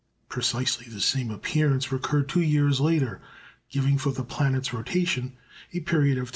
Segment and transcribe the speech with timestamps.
[0.29, 3.21] Precisely the same appearance recurred two years later,
[3.69, 5.37] giving for the planet's rotation
[5.73, 6.29] a period of 23h.